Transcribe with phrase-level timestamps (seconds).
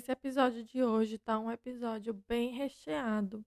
[0.00, 3.44] Esse episódio de hoje tá um episódio bem recheado.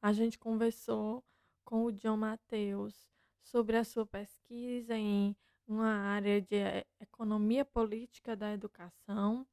[0.00, 1.24] A gente conversou
[1.64, 3.08] com o John Matheus
[3.40, 6.56] sobre a sua pesquisa em uma área de
[7.00, 9.46] economia política da educação,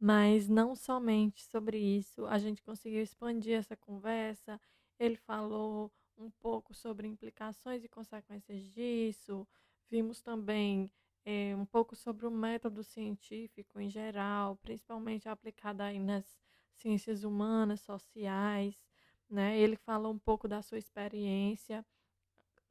[0.00, 4.60] mas não somente sobre isso, a gente conseguiu expandir essa conversa.
[4.98, 9.46] Ele falou um pouco sobre implicações e consequências disso.
[9.88, 10.90] Vimos também
[11.24, 16.24] é, um pouco sobre o método científico em geral, principalmente aplicado aí nas
[16.74, 18.74] ciências humanas, sociais.
[19.28, 19.58] Né?
[19.58, 21.84] Ele falou um pouco da sua experiência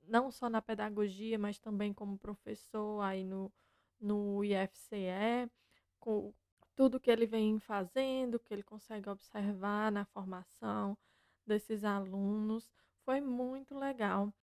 [0.10, 3.52] não só na pedagogia, mas também como professor aí no,
[4.00, 5.50] no IFCE,
[6.00, 6.34] com
[6.76, 10.98] tudo que ele vem fazendo, que ele consegue observar na formação
[11.46, 12.70] desses alunos.
[13.06, 14.34] Foi muito legal.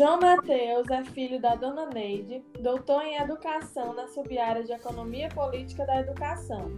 [0.00, 5.84] John Matheus é filho da dona Neide, doutor em educação na subárea de Economia Política
[5.84, 6.72] da Educação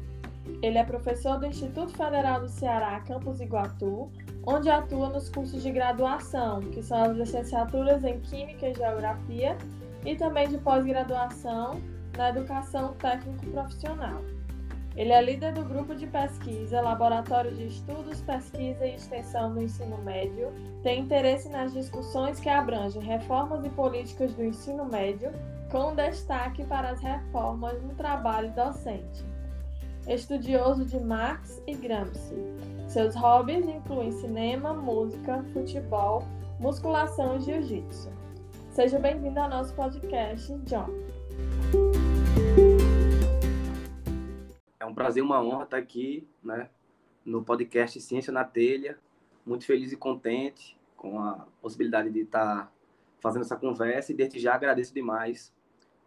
[0.60, 4.10] ele é professor do Instituto Federal do Ceará, Campus Iguatu,
[4.44, 9.56] onde atua nos cursos de graduação, que são as licenciaturas em Química e Geografia,
[10.04, 11.80] e também de pós-graduação
[12.16, 14.20] na Educação Técnico-Profissional.
[14.96, 19.98] Ele é líder do grupo de pesquisa Laboratório de Estudos, Pesquisa e Extensão no Ensino
[19.98, 25.30] Médio, tem interesse nas discussões que abrangem reformas e políticas do ensino médio,
[25.70, 29.24] com destaque para as reformas no trabalho docente
[30.08, 32.34] estudioso de Marx e Gramsci.
[32.88, 36.24] Seus hobbies incluem cinema, música, futebol,
[36.58, 38.10] musculação e jiu-jitsu.
[38.70, 40.88] Seja bem-vindo ao nosso podcast, John.
[45.12, 46.70] Prazer, uma honra estar aqui, né,
[47.22, 48.98] no podcast Ciência na Telha.
[49.44, 52.72] Muito feliz e contente com a possibilidade de estar
[53.20, 55.52] fazendo essa conversa e desde já agradeço demais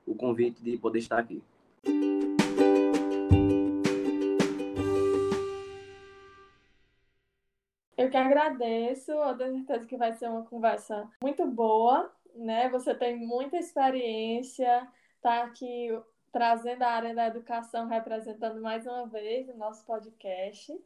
[0.07, 1.43] o convite de poder estar aqui.
[7.95, 12.69] Eu que agradeço, eu tenho certeza que vai ser uma conversa muito boa, né?
[12.69, 14.87] Você tem muita experiência,
[15.21, 15.91] tá aqui
[16.35, 20.77] trazendo a área da educação, representando mais uma vez o nosso podcast.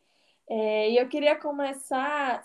[0.47, 2.43] É, e eu queria começar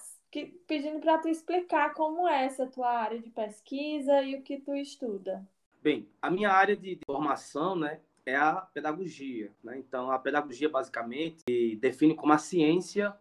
[0.67, 4.75] pedindo para tu explicar como é essa tua área de pesquisa e o que tu
[4.75, 5.47] estuda.
[5.83, 9.77] Bem, a minha área de formação, né, é a pedagogia, né?
[9.77, 13.15] Então, a pedagogia basicamente define como a ciência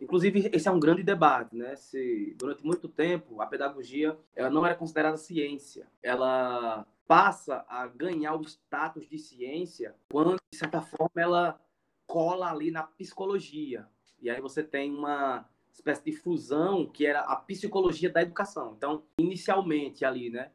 [0.00, 1.74] Inclusive, esse é um grande debate, né?
[1.74, 8.34] Se durante muito tempo a pedagogia ela não era considerada ciência, ela passa a ganhar
[8.34, 11.60] o status de ciência quando, de certa forma, ela
[12.06, 13.88] cola ali na psicologia.
[14.20, 18.74] E aí você tem uma espécie de fusão que era a psicologia da educação.
[18.76, 20.50] Então, inicialmente ali, né,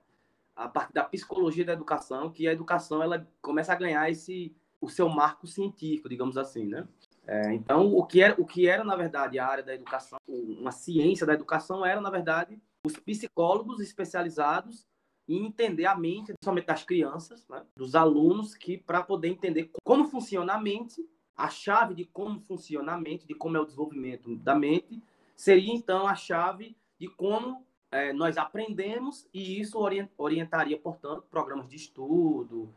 [0.55, 4.89] a partir da psicologia da educação, que a educação ela começa a ganhar esse o
[4.89, 6.85] seu marco científico, digamos assim, né?
[7.25, 10.73] É, então, o que, era, o que era, na verdade, a área da educação, uma
[10.73, 14.85] ciência da educação, era, na verdade, os psicólogos especializados
[15.33, 20.05] em entender a mente, principalmente das crianças, né, dos alunos, que para poder entender como
[20.05, 24.35] funciona a mente, a chave de como funciona a mente, de como é o desenvolvimento
[24.37, 25.01] da mente,
[25.35, 29.77] seria, então, a chave de como é, nós aprendemos e isso
[30.17, 32.69] orientaria, portanto, programas de estudo,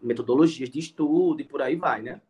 [0.00, 2.20] metodologias de estudo e por aí vai, né?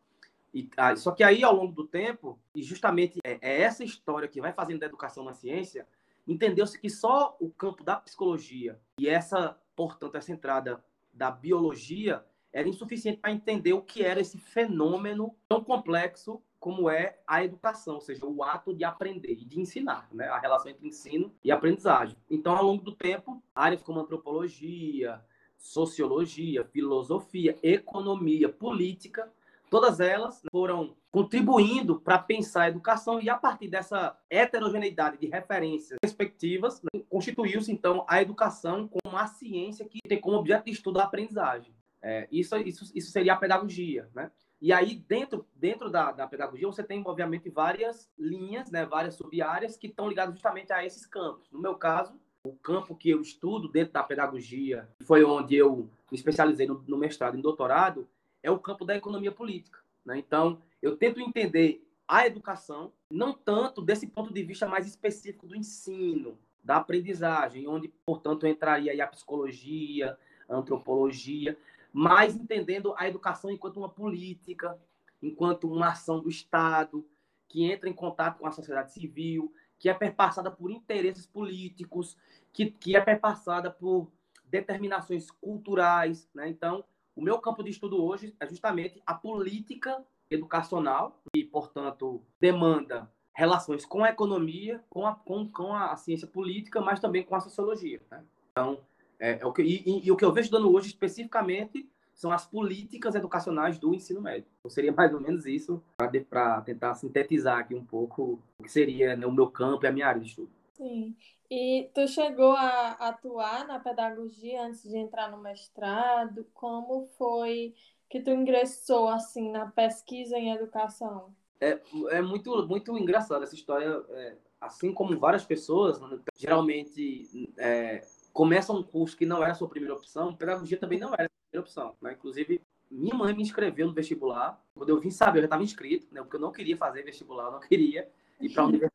[0.53, 4.29] E, ah, só que aí, ao longo do tempo, e justamente é, é essa história
[4.29, 5.87] que vai fazendo da educação na ciência,
[6.27, 10.83] entendeu-se que só o campo da psicologia e essa, portanto, essa entrada
[11.13, 17.19] da biologia era insuficiente para entender o que era esse fenômeno tão complexo como é
[17.27, 20.29] a educação, ou seja, o ato de aprender e de ensinar, né?
[20.29, 22.17] a relação entre ensino e aprendizagem.
[22.31, 25.21] Então, ao longo do tempo, áreas como antropologia,
[25.59, 29.31] sociologia, filosofia, economia, política
[29.75, 35.99] Todas elas foram contribuindo para pensar a educação e a partir dessa heterogeneidade de referências
[36.01, 41.01] perspectivas, né, constituiu-se então a educação como a ciência que tem como objeto de estudo
[41.01, 41.75] a aprendizagem.
[42.01, 44.31] É, isso, isso, isso seria a pedagogia, né?
[44.61, 49.77] E aí, dentro, dentro da, da pedagogia, você tem, obviamente, várias linhas, né, várias sub-áreas
[49.77, 51.51] que estão ligadas justamente a esses campos.
[51.51, 56.17] No meu caso, o campo que eu estudo dentro da pedagogia, foi onde eu me
[56.17, 58.07] especializei no, no mestrado e no doutorado,
[58.45, 59.81] é o campo da economia política.
[60.05, 60.19] Né?
[60.19, 65.57] Então, eu tento entender a educação, não tanto desse ponto de vista mais específico do
[65.57, 71.59] ensino, da aprendizagem, onde, portanto, entraria a psicologia, a antropologia,
[71.91, 74.79] mas entendendo a educação enquanto uma política,
[75.23, 77.05] enquanto uma ação do Estado,
[77.49, 82.15] que entra em contato com a sociedade civil, que é perpassada por interesses políticos,
[82.53, 84.11] que, que é perpassada por
[84.45, 86.29] determinações culturais.
[86.35, 86.49] Né?
[86.49, 86.85] Então,
[87.17, 93.85] o meu campo de estudo hoje é justamente a política educacional, e, portanto, demanda relações
[93.85, 98.01] com a economia, com a, com, com a ciência política, mas também com a sociologia.
[98.11, 98.23] Né?
[98.53, 98.81] Então,
[99.19, 102.47] é, é o que, e, e, o que eu vejo dando hoje especificamente são as
[102.47, 104.47] políticas educacionais do ensino médio.
[104.61, 105.83] Então, seria mais ou menos isso,
[106.31, 109.93] para tentar sintetizar aqui um pouco o que seria né, o meu campo e a
[109.93, 110.51] minha área de estudo.
[110.75, 111.17] Sim.
[111.51, 116.47] E tu chegou a atuar na pedagogia antes de entrar no mestrado?
[116.53, 117.75] Como foi
[118.09, 121.35] que tu ingressou assim na pesquisa em educação?
[121.61, 121.81] É,
[122.11, 124.03] é muito muito engraçado essa história.
[124.11, 129.55] É, assim como várias pessoas, né, geralmente é, começa um curso que não era a
[129.55, 131.95] sua primeira opção, pedagogia também não era a primeira opção.
[132.01, 132.15] Né?
[132.15, 132.61] Inclusive,
[132.91, 134.61] minha mãe me inscreveu no vestibular.
[134.75, 136.21] Quando eu vim saber, eu já estava inscrito, né?
[136.23, 138.09] porque eu não queria fazer vestibular, eu não queria
[138.41, 138.94] ir para a universidade.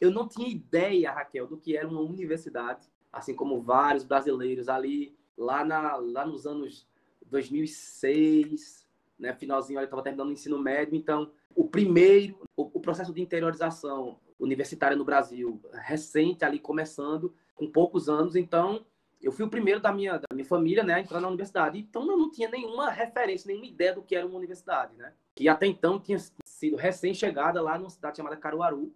[0.00, 5.16] Eu não tinha ideia, Raquel, do que era uma universidade, assim como vários brasileiros ali,
[5.36, 6.86] lá, na, lá nos anos
[7.26, 8.86] 2006,
[9.18, 9.32] né?
[9.32, 14.18] finalzinho, eu estava terminando o ensino médio, então o primeiro, o, o processo de interiorização
[14.38, 18.84] universitária no Brasil, recente ali começando, com poucos anos, então
[19.22, 21.78] eu fui o primeiro da minha, da minha família né, a entrar na universidade.
[21.78, 25.12] Então eu não tinha nenhuma referência, nenhuma ideia do que era uma universidade, né?
[25.36, 28.92] Que até então tinha sido recém-chegada lá numa cidade chamada Caruaru.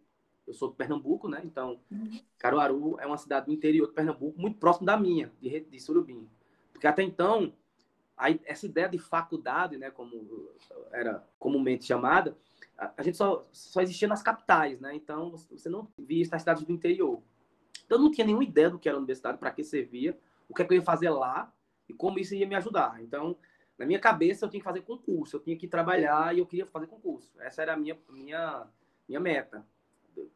[0.47, 1.43] Eu sou de Pernambuco, né?
[1.45, 1.81] Então,
[2.39, 6.29] Caruaru é uma cidade do interior de Pernambuco, muito próximo da minha, de, de Surubim.
[6.73, 7.53] Porque até então,
[8.17, 10.51] aí, essa ideia de faculdade, né, como
[10.93, 12.37] era comumente chamada,
[12.79, 14.95] a, a gente só, só existia nas capitais, né?
[14.95, 17.21] Então, você não via essas cidades do interior.
[17.85, 20.55] Então, eu não tinha nenhuma ideia do que era a universidade, para que servia, o
[20.55, 21.53] que, é que eu ia fazer lá
[21.89, 23.03] e como isso ia me ajudar.
[23.03, 23.37] Então,
[23.79, 26.67] na minha cabeça, eu tinha que fazer concurso, eu tinha que trabalhar e eu queria
[26.67, 27.31] fazer concurso.
[27.41, 28.67] Essa era a minha, minha,
[29.09, 29.67] minha meta,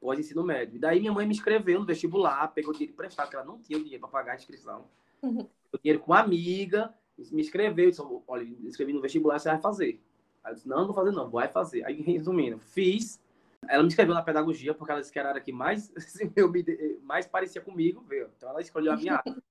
[0.00, 0.77] pós-ensino médio.
[0.77, 3.79] E daí, minha mãe me inscreveu no vestibular, pegou dinheiro emprestado, porque ela não tinha
[3.79, 4.87] dinheiro para pagar a inscrição.
[5.23, 5.47] Uhum.
[5.73, 6.94] Eu dinheiro com uma amiga,
[7.31, 10.00] me inscreveu, disse, olha, me inscrevi no vestibular, você vai fazer.
[10.43, 11.85] Aí eu disse, não, não vou fazer não, vai fazer.
[11.85, 13.21] Aí, resumindo, fiz,
[13.69, 16.33] ela me escreveu na pedagogia porque ela disse que era a área que mais, assim,
[16.35, 16.65] eu me,
[17.03, 18.29] mais parecia comigo, viu?
[18.37, 19.43] Então ela escolheu a minha área.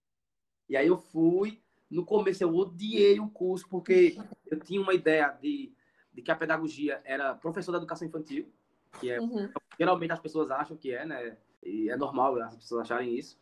[0.68, 1.62] E aí eu fui.
[1.90, 4.16] No começo eu odiei o curso porque
[4.46, 5.74] eu tinha uma ideia de,
[6.14, 8.48] de que a pedagogia era professor da educação infantil,
[9.00, 9.50] que é uhum.
[9.80, 11.38] Geralmente as pessoas acham que é, né?
[11.64, 13.38] E é normal as pessoas acharem isso.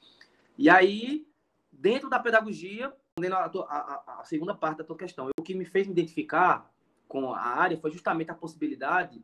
[0.57, 1.28] E aí,
[1.72, 2.94] dentro da pedagogia,
[3.31, 6.72] a, a, a segunda parte da tua questão, o que me fez me identificar
[7.07, 9.24] com a área foi justamente a possibilidade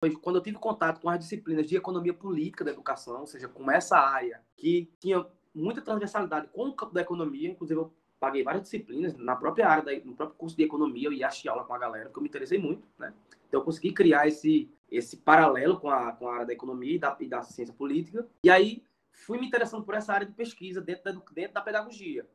[0.00, 3.48] foi quando eu tive contato com as disciplinas de economia política da educação, ou seja,
[3.48, 8.42] com essa área que tinha muita transversalidade com o campo da economia, inclusive eu paguei
[8.42, 11.74] várias disciplinas na própria área, no próprio curso de economia, eu ia assistir aula com
[11.74, 13.12] a galera, porque eu me interessei muito, né?
[13.48, 16.98] Então eu consegui criar esse, esse paralelo com a, com a área da economia e
[16.98, 18.26] da, e da ciência política.
[18.42, 22.28] E aí fui me interessando por essa área de pesquisa dentro da, dentro da pedagogia.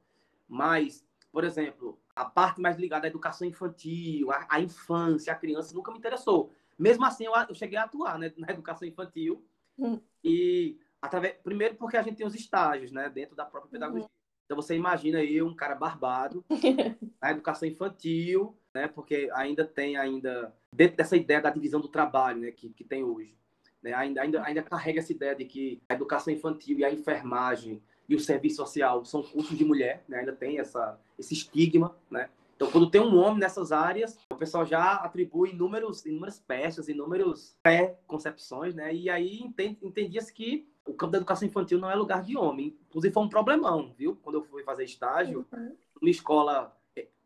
[0.47, 5.73] Mas, por exemplo, a parte mais ligada à educação infantil, à, à infância, à criança,
[5.73, 6.53] nunca me interessou.
[6.77, 9.43] Mesmo assim, eu, eu cheguei a atuar né, na educação infantil.
[9.77, 9.99] Hum.
[10.23, 14.03] E, através, primeiro, porque a gente tem os estágios né, dentro da própria pedagogia.
[14.03, 14.09] Uhum.
[14.45, 16.43] Então, você imagina eu, um cara barbado,
[17.21, 22.41] na educação infantil, né, porque ainda tem, ainda dentro dessa ideia da divisão do trabalho
[22.41, 23.35] né, que, que tem hoje.
[23.81, 27.81] Né, ainda, ainda, ainda carrega essa ideia de que a educação infantil e a enfermagem
[28.07, 32.29] e o serviço social são cursos de mulher, né, ainda tem essa, esse estigma, né?
[32.55, 37.57] Então, quando tem um homem nessas áreas, o pessoal já atribui inúmeros, inúmeras peças, inúmeros
[37.63, 38.93] pré-concepções, né?
[38.93, 39.41] E aí
[39.81, 42.77] entendia-se que o campo da educação infantil não é lugar de homem.
[42.89, 44.17] Inclusive, foi um problemão, viu?
[44.21, 45.75] Quando eu fui fazer estágio, uhum.
[46.01, 46.75] numa escola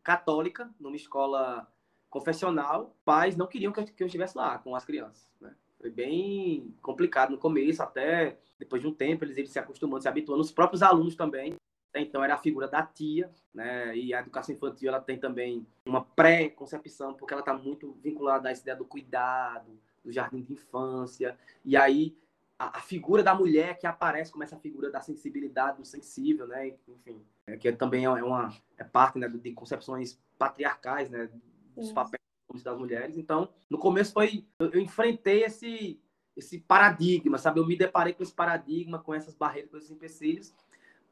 [0.07, 1.69] católica, numa escola
[2.09, 5.53] confessional, pais não queriam que eu, estivesse lá com as crianças, né?
[5.77, 10.07] Foi bem complicado no começo, até depois de um tempo eles, eles se acostumando, se
[10.07, 10.41] habituando.
[10.41, 11.57] Os próprios alunos também
[11.93, 13.97] então era a figura da tia, né?
[13.97, 18.51] E a educação infantil ela tem também uma pré-concepção, porque ela está muito vinculada a
[18.51, 21.37] essa ideia do cuidado, do jardim de infância.
[21.65, 22.15] E aí
[22.57, 26.67] a, a, figura da mulher que aparece como essa figura da sensibilidade, do sensível, né?
[26.87, 31.30] Enfim, é, que também é uma é parte né, de concepções patriarcais, né?
[31.75, 32.22] Dos papéis
[32.63, 33.18] das mulheres.
[33.18, 36.00] Então, no começo foi eu, eu, enfrentei esse
[36.36, 37.60] esse paradigma, sabe?
[37.60, 40.54] Eu me deparei com esse paradigma, com essas barreiras, com esses empecilhos.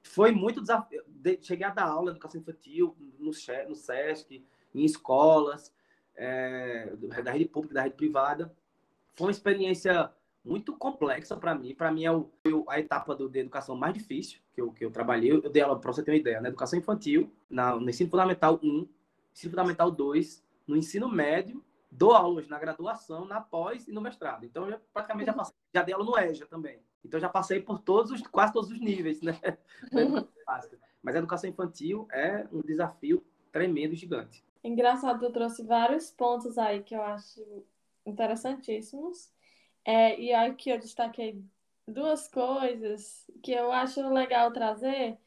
[0.04, 1.04] Foi muito desafio.
[1.42, 3.32] Cheguei a dar aula de educação infantil no,
[3.68, 5.74] no SESC, em escolas,
[6.16, 8.56] é, da rede pública, da rede privada.
[9.16, 10.12] Foi uma experiência
[10.46, 11.74] muito complexa para mim.
[11.74, 12.30] Para mim é o,
[12.70, 15.32] a etapa do, de educação mais difícil que eu, que eu trabalhei.
[15.32, 18.60] Eu dei aula, para você ter uma ideia, na educação infantil, na, no ensino fundamental
[18.62, 18.88] 1,
[19.34, 24.46] ensino fundamental 2, no ensino médio, dou aulas na graduação, na pós e no mestrado.
[24.46, 26.80] Então, eu praticamente já passei, já dei aula no EJA também.
[27.04, 29.40] Então, já passei por todos os, quase todos os níveis, né?
[31.02, 34.44] Mas a educação infantil é um desafio tremendo e gigante.
[34.64, 37.42] Engraçado, tu trouxe vários pontos aí que eu acho
[38.06, 39.35] interessantíssimos.
[39.86, 41.44] É, e aqui eu destaquei
[41.88, 45.18] duas coisas que eu acho legal trazer,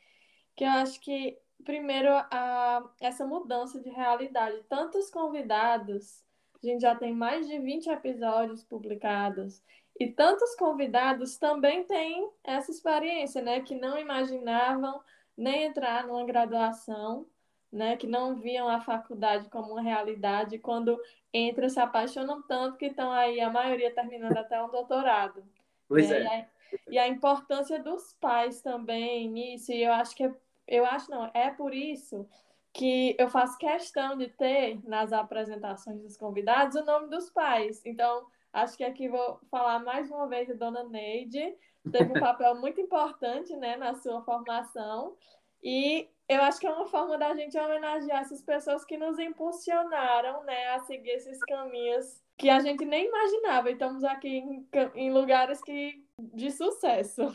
[0.57, 4.63] que eu acho que, primeiro, a, essa mudança de realidade.
[4.69, 6.25] Tantos convidados,
[6.63, 9.63] a gente já tem mais de 20 episódios publicados,
[9.99, 13.61] e tantos convidados também têm essa experiência, né?
[13.61, 15.01] Que não imaginavam
[15.37, 17.27] nem entrar numa graduação,
[17.71, 17.97] né?
[17.97, 20.59] Que não viam a faculdade como uma realidade.
[20.59, 20.97] Quando
[21.33, 25.45] entram, se apaixonam tanto que estão aí, a maioria terminando até um doutorado.
[25.89, 26.19] Pois né?
[26.19, 26.23] é.
[26.23, 26.47] E a,
[26.91, 30.35] e a, importância dos pais também nisso, e eu acho que, é,
[30.67, 32.29] eu acho não, é por isso
[32.73, 37.85] que eu faço questão de ter nas apresentações dos convidados o nome dos pais.
[37.85, 41.55] Então, acho que aqui vou falar mais uma vez da dona Neide,
[41.91, 45.17] teve um papel muito importante né, na sua formação,
[45.63, 50.45] e eu acho que é uma forma da gente homenagear essas pessoas que nos impulsionaram,
[50.45, 53.71] né, a seguir esses caminhos que a gente nem imaginava.
[53.71, 57.27] estamos aqui em, em lugares que de sucesso.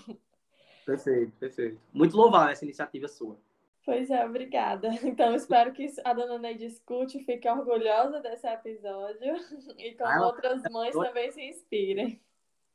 [0.85, 1.81] Perfeito, perfeito.
[1.91, 3.37] Muito louvável essa iniciativa sua.
[3.85, 4.89] Pois é, obrigada.
[5.03, 9.35] Então, espero que a dona Neide escute e fique orgulhosa desse episódio
[9.77, 11.07] e como ah, outras mães ela...
[11.07, 12.21] também se inspirem.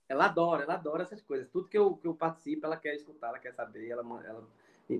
[0.08, 1.48] Ela adora, ela adora essas coisas.
[1.50, 4.48] Tudo que eu, que eu participo, ela quer escutar, ela quer saber, ela, ela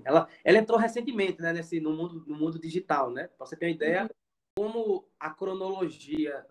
[0.03, 3.27] ela, ela entrou recentemente né, nesse, no, mundo, no mundo digital, né?
[3.27, 4.09] Para você ter uma ideia, uhum.
[4.55, 6.45] como a cronologia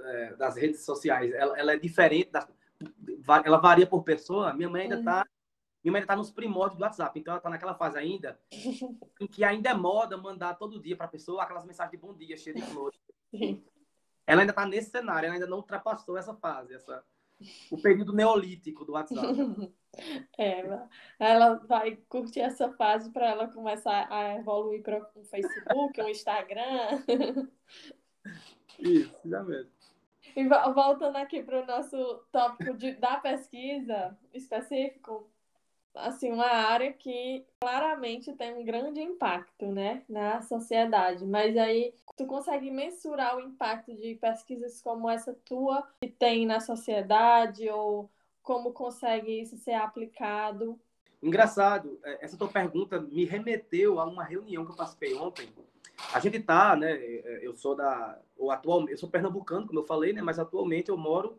[0.00, 2.46] é, das redes sociais ela, ela é diferente, das,
[3.44, 4.52] ela varia por pessoa.
[4.52, 5.30] Minha mãe ainda está uhum.
[5.84, 8.38] minha mãe está nos primórdios do WhatsApp, então ela está naquela fase ainda
[9.20, 12.14] em que ainda é moda mandar todo dia para a pessoa aquelas mensagens de bom
[12.14, 12.98] dia, cheia de flores.
[14.26, 17.04] Ela ainda está nesse cenário, ela ainda não ultrapassou essa fase, essa,
[17.70, 19.20] o período neolítico do WhatsApp.
[20.38, 20.64] É,
[21.18, 27.02] ela vai curtir essa fase para ela começar a evoluir para um Facebook, um Instagram.
[28.78, 29.70] Isso, já mesmo.
[30.34, 35.28] E voltando aqui para o nosso tópico de, da pesquisa específico,
[35.94, 41.26] assim, uma área que claramente tem um grande impacto, né, na sociedade.
[41.26, 46.60] Mas aí, tu consegue mensurar o impacto de pesquisas como essa tua que tem na
[46.60, 48.10] sociedade ou
[48.42, 50.78] como consegue isso ser aplicado?
[51.22, 55.48] Engraçado, é, essa tua pergunta me remeteu a uma reunião que eu participei ontem.
[56.12, 56.92] A gente tá, né?
[56.92, 60.20] É, eu sou da, ou atual, eu sou pernambucano, como eu falei, né?
[60.20, 61.38] Mas atualmente eu moro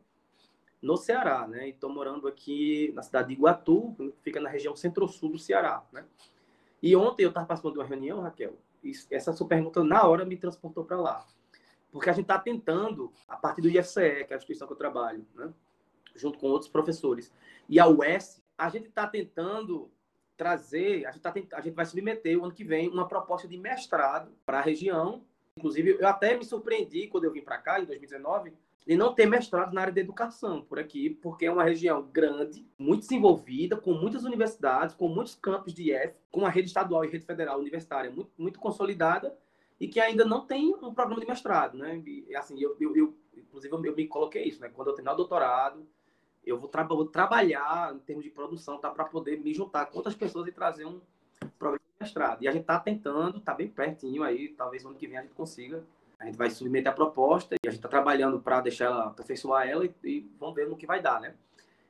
[0.81, 1.69] no Ceará, né?
[1.69, 6.05] Estou morando aqui na cidade de Iguatu, que fica na região centro-sul do Ceará, né?
[6.81, 8.57] E ontem eu estava participando de uma reunião, Raquel,
[9.09, 11.25] essa sua pergunta na hora me transportou para lá.
[11.91, 14.77] Porque a gente está tentando, a partir do IFCE, que é a instituição que eu
[14.77, 15.53] trabalho, né?
[16.15, 17.31] Junto com outros professores.
[17.67, 19.91] E a UES, a gente está tentando
[20.35, 23.57] trazer, a gente, tá a gente vai submeter o ano que vem uma proposta de
[23.57, 25.23] mestrado para a região.
[25.57, 28.53] Inclusive, eu até me surpreendi quando eu vim para cá, em 2019,
[28.85, 32.67] de não ter mestrado na área de educação por aqui, porque é uma região grande,
[32.77, 37.09] muito desenvolvida, com muitas universidades, com muitos campos de IF, com uma rede estadual e
[37.09, 39.37] rede federal universitária muito, muito consolidada
[39.79, 42.01] e que ainda não tem um programa de mestrado, né?
[42.05, 44.69] E, assim, eu, eu, eu inclusive, eu, eu me coloquei isso, né?
[44.73, 45.87] Quando eu terminar o doutorado,
[46.45, 48.89] eu vou, tra vou trabalhar em termos de produção, tá?
[48.89, 51.01] Para poder me juntar com outras pessoas e trazer um
[51.57, 52.43] programa de mestrado.
[52.43, 55.21] E a gente está tentando, está bem pertinho aí, talvez no ano que vem a
[55.21, 55.83] gente consiga.
[56.19, 59.67] A gente vai submeter a proposta e a gente está trabalhando para deixar ela, aperfeiçoar
[59.67, 61.35] ela e, e vamos ver no que vai dar, né?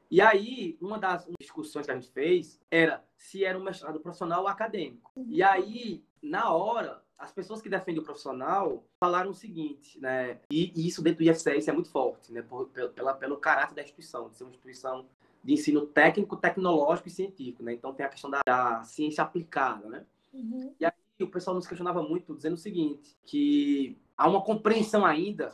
[0.10, 4.42] E aí, uma das discussões que a gente fez era se era um mestrado profissional
[4.42, 5.12] ou acadêmico.
[5.16, 10.40] E aí, na hora, as pessoas que defendem o profissional falaram o seguinte, né?
[10.52, 12.42] E, e isso dentro do IFCE isso é muito forte, né?
[12.42, 15.06] Por, pela, pelo caráter da instituição, de ser uma instituição
[15.44, 17.74] de ensino técnico, tecnológico e científico, né?
[17.74, 20.06] Então tem a questão da, da ciência aplicada, né?
[20.34, 20.74] Uhum.
[20.80, 20.92] E aí
[21.22, 25.54] o pessoal nos questionava muito, dizendo o seguinte, que há uma compreensão ainda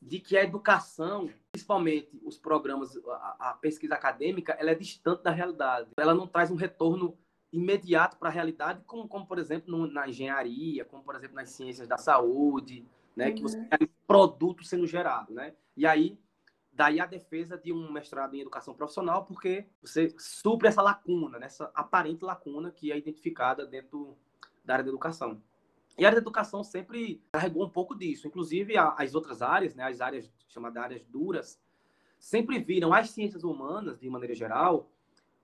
[0.00, 5.30] de que a educação, principalmente os programas, a, a pesquisa acadêmica, ela é distante da
[5.30, 5.90] realidade.
[5.96, 7.16] Ela não traz um retorno
[7.52, 11.50] imediato para a realidade, como, como por exemplo no, na engenharia, como por exemplo nas
[11.50, 13.28] ciências da saúde, né?
[13.28, 13.34] Uhum.
[13.34, 15.54] Que você tem produto sendo gerado, né?
[15.76, 16.18] E aí,
[16.72, 21.46] daí a defesa de um mestrado em educação profissional, porque você supre essa lacuna, né?
[21.46, 24.16] essa aparente lacuna que é identificada dentro
[24.64, 25.42] da área da educação.
[25.98, 28.26] E a área da educação sempre carregou um pouco disso.
[28.26, 31.60] Inclusive, as outras áreas, né, as áreas chamadas áreas duras,
[32.18, 34.90] sempre viram as ciências humanas, de maneira geral,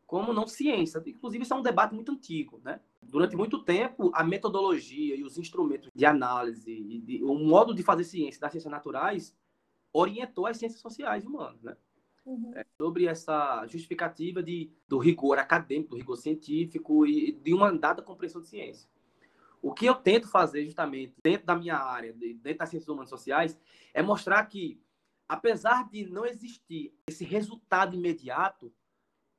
[0.07, 1.03] como não ciência.
[1.05, 2.61] Inclusive, isso é um debate muito antigo.
[2.65, 2.81] Né?
[3.03, 7.83] Durante muito tempo, a metodologia e os instrumentos de análise e de, o modo de
[7.83, 9.37] fazer ciência das ciências naturais
[9.93, 11.61] orientou as ciências sociais humanas.
[11.63, 11.77] Né?
[12.25, 12.53] Uhum.
[12.55, 18.03] É, sobre essa justificativa de, do rigor acadêmico, do rigor científico e de uma dada
[18.03, 18.89] compreensão de ciência.
[19.63, 23.59] O que eu tento fazer justamente dentro da minha área, dentro das ciências humanas sociais,
[23.93, 24.81] é mostrar que,
[25.29, 28.73] apesar de não existir esse resultado imediato,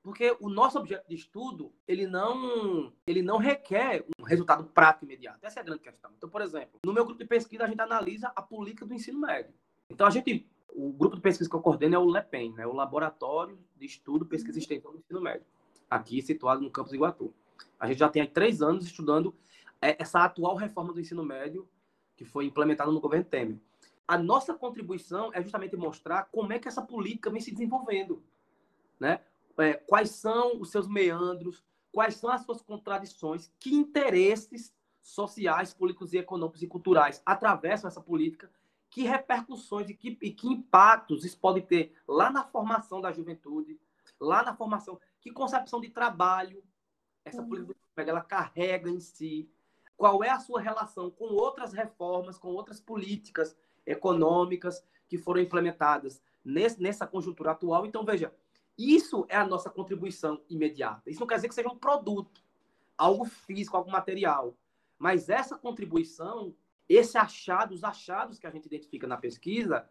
[0.07, 5.39] porque o nosso objeto de estudo, ele não, ele não requer um resultado prático imediato.
[5.41, 6.09] Essa é a grande questão.
[6.17, 9.19] Então, por exemplo, no meu grupo de pesquisa, a gente analisa a política do ensino
[9.19, 9.53] médio.
[9.89, 12.65] Então, a gente, o grupo de pesquisa que eu coordeno é o LEPEN, né?
[12.65, 15.45] o Laboratório de Estudo, Pesquisa e Extensão do Ensino Médio,
[15.89, 17.33] aqui situado no campus Iguatu.
[17.77, 19.35] A gente já tem três anos estudando
[19.81, 21.67] é essa atual reforma do ensino médio
[22.15, 23.59] que foi implementada no governo Temer.
[24.07, 28.23] A nossa contribuição é justamente mostrar como é que essa política vem se desenvolvendo,
[28.97, 29.19] né?
[29.59, 36.13] É, quais são os seus meandros, quais são as suas contradições, que interesses sociais, políticos
[36.13, 38.51] e econômicos e culturais atravessam essa política,
[38.89, 43.79] que repercussões e que, e que impactos isso pode ter lá na formação da juventude,
[44.19, 46.63] lá na formação, que concepção de trabalho
[47.27, 47.49] essa uhum.
[47.49, 49.49] política ela carrega em si,
[49.95, 56.21] qual é a sua relação com outras reformas, com outras políticas econômicas que foram implementadas
[56.43, 57.85] nesse, nessa conjuntura atual.
[57.85, 58.33] Então, veja,
[58.77, 61.09] isso é a nossa contribuição imediata.
[61.09, 62.43] Isso não quer dizer que seja um produto,
[62.97, 64.55] algo físico, algo material.
[64.99, 66.55] Mas essa contribuição,
[66.87, 69.89] esse achado, os achados que a gente identifica na pesquisa,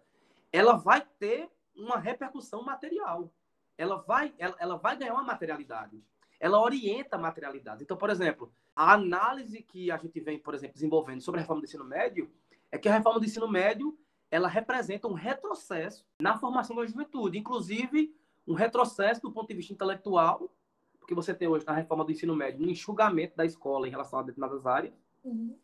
[0.52, 3.33] ela vai ter uma repercussão material.
[3.76, 6.02] Ela vai, ela, ela vai ganhar uma materialidade.
[6.38, 7.82] Ela orienta a materialidade.
[7.82, 11.63] Então, por exemplo, a análise que a gente vem, por exemplo, desenvolvendo sobre a reforma
[11.63, 12.30] do ensino médio
[12.71, 13.99] é que a reforma do ensino médio
[14.30, 18.15] ela representa um retrocesso na formação da juventude, inclusive
[18.47, 20.50] um retrocesso do ponto de vista intelectual,
[20.99, 24.19] porque você tem hoje na reforma do ensino médio um enxugamento da escola em relação
[24.19, 25.56] a determinadas áreas, uhum.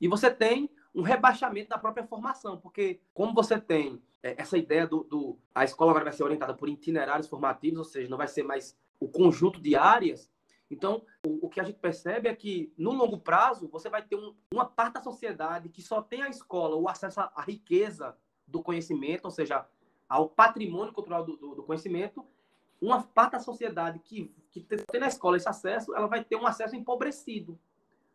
[0.00, 4.86] e você tem um rebaixamento da própria formação, porque como você tem é, essa ideia
[4.86, 8.28] do, do, a escola agora vai ser orientada por itinerários formativos, ou seja, não vai
[8.28, 10.30] ser mais o conjunto de áreas,
[10.70, 14.16] então, o, o, que a gente percebe é que, no longo prazo, você vai ter
[14.16, 18.62] um, uma parte da sociedade que só tem a escola, o acesso à, riqueza do
[18.62, 19.66] conhecimento, ou seja,
[20.14, 22.24] ao patrimônio cultural do, do, do conhecimento,
[22.80, 26.46] uma parte da sociedade que, que tem na escola esse acesso, ela vai ter um
[26.46, 27.58] acesso empobrecido.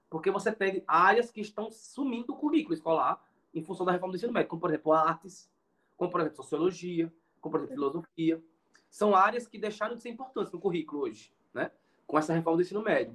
[0.10, 3.22] Porque você tem áreas que estão sumindo do currículo escolar
[3.54, 5.52] em função da reforma do ensino médio, como, por exemplo, artes,
[5.98, 8.42] como, por exemplo, sociologia, como, por exemplo, filosofia.
[8.90, 11.70] São áreas que deixaram de ser importantes no currículo hoje, né?
[12.08, 13.14] com essa reforma do ensino médio.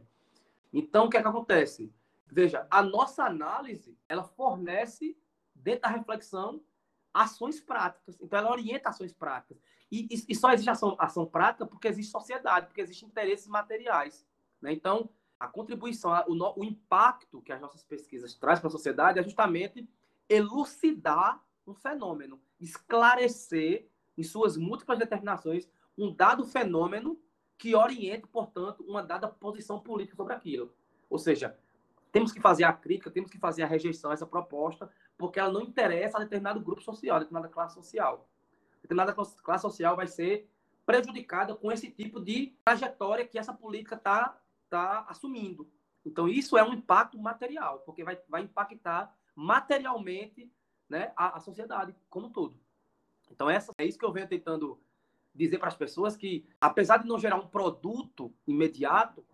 [0.70, 1.90] Então, o que é que acontece?
[2.26, 5.16] Veja, a nossa análise, ela fornece,
[5.54, 6.60] dentro da reflexão,
[7.14, 8.18] ações práticas.
[8.20, 9.62] Então, ela orienta ações práticas.
[9.90, 14.26] E, e, e só existe ação, ação prática porque existe sociedade, porque existem interesses materiais.
[14.60, 14.72] Né?
[14.72, 19.22] Então, a contribuição, o, o impacto que as nossas pesquisas trazem para a sociedade é
[19.22, 19.88] justamente
[20.28, 27.18] elucidar um fenômeno, esclarecer, em suas múltiplas determinações, um dado fenômeno
[27.56, 30.72] que oriente, portanto, uma dada posição política sobre aquilo.
[31.08, 31.56] Ou seja,
[32.12, 35.52] temos que fazer a crítica, temos que fazer a rejeição a essa proposta, porque ela
[35.52, 38.28] não interessa a determinado grupo social, a determinada classe social.
[38.82, 40.50] Determinada classe social vai ser
[40.84, 45.70] prejudicada com esse tipo de trajetória que essa política está tá assumindo.
[46.04, 50.52] Então, isso é um impacto material, porque vai, vai impactar materialmente
[50.88, 52.60] né, a, a sociedade como um todo.
[53.30, 54.78] Então, essa, é isso que eu venho tentando
[55.34, 59.24] dizer para as pessoas que, apesar de não gerar um produto imediato,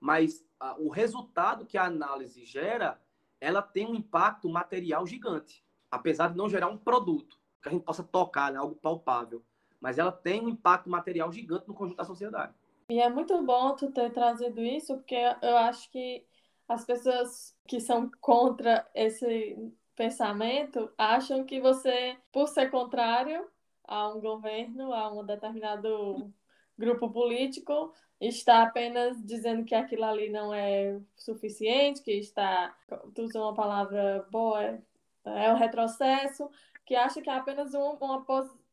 [0.00, 3.00] mas ah, o resultado que a análise gera,
[3.42, 7.82] ela tem um impacto material gigante, apesar de não gerar um produto que a gente
[7.82, 9.42] possa tocar, né, algo palpável,
[9.80, 12.54] mas ela tem um impacto material gigante no conjunto da sociedade.
[12.88, 16.24] E é muito bom tu ter trazido isso, porque eu acho que
[16.68, 19.56] as pessoas que são contra esse
[19.96, 23.44] pensamento acham que você, por ser contrário,
[23.84, 26.32] a um governo, a um determinado
[26.78, 27.92] grupo político,
[28.28, 32.74] está apenas dizendo que aquilo ali não é suficiente, que está,
[33.14, 34.78] tu usou uma palavra boa,
[35.24, 36.50] é um retrocesso,
[36.84, 38.24] que acha que é apenas um, uma,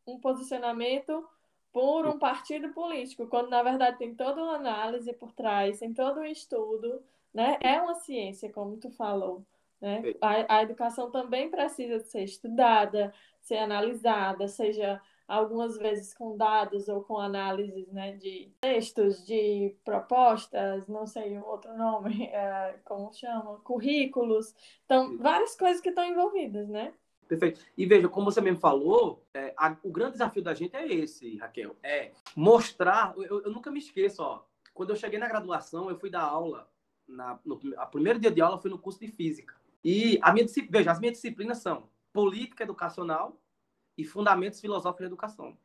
[0.08, 1.28] um posicionamento
[1.72, 6.20] por um partido político, quando na verdade tem toda uma análise por trás, tem todo
[6.22, 7.58] um estudo, né?
[7.62, 9.46] É uma ciência, como tu falou,
[9.82, 10.04] Né?
[10.22, 17.04] A, a educação também precisa ser estudada, ser analisada, seja algumas vezes com dados ou
[17.04, 23.60] com análises né, de textos, de propostas, não sei o outro nome, é, como chama,
[23.60, 24.56] currículos.
[24.86, 26.92] Então, várias coisas que estão envolvidas, né?
[27.28, 27.62] Perfeito.
[27.78, 31.38] E veja, como você mesmo falou, é, a, o grande desafio da gente é esse,
[31.38, 33.14] Raquel, é mostrar.
[33.16, 34.44] Eu, eu, nunca me esqueço, ó.
[34.74, 36.68] Quando eu cheguei na graduação, eu fui dar aula.
[37.08, 39.54] Na, no a primeiro dia de aula foi no curso de física.
[39.84, 43.40] E a minha veja, as minhas disciplinas são política educacional,
[44.00, 45.58] e fundamentos filosóficos da educação.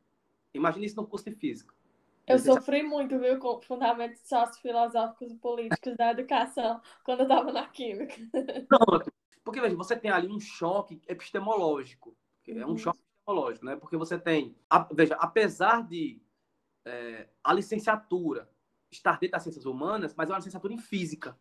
[0.53, 1.73] Imagine isso no curso de física.
[2.27, 7.69] Eu sofri muito, viu, com fundamentos sociofilosóficos e políticos da educação quando eu estava na
[7.69, 8.15] química.
[8.69, 9.13] Pronto.
[9.45, 12.17] Porque, veja, você tem ali um choque epistemológico.
[12.49, 12.79] É um uhum.
[12.79, 13.77] choque epistemológico, né?
[13.77, 14.57] Porque você tem...
[14.93, 16.21] Veja, apesar de
[16.85, 18.51] é, a licenciatura
[18.91, 21.39] estar dentro das ciências humanas, mas é uma licenciatura em física.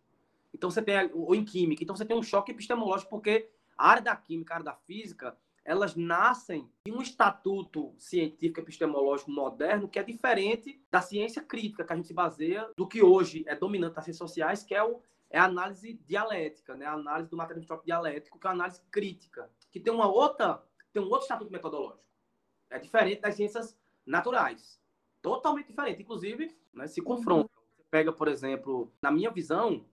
[0.53, 1.09] Então, você tem...
[1.13, 1.81] Ou em química.
[1.81, 5.35] Então, você tem um choque epistemológico porque a área da química, a área da física
[5.65, 11.93] elas nascem de um estatuto científico epistemológico moderno que é diferente da ciência crítica, que
[11.93, 15.01] a gente se baseia do que hoje é dominante nas ciências sociais, que é, o,
[15.29, 16.85] é a análise dialética, né?
[16.85, 21.01] a análise do materialismo dialético, que é a análise crítica, que tem uma outra, tem
[21.01, 22.03] um outro estatuto metodológico.
[22.69, 24.81] É diferente das ciências naturais.
[25.21, 26.01] Totalmente diferente.
[26.01, 27.49] Inclusive, né, se confronta.
[27.89, 29.85] Pega, por exemplo, na minha visão,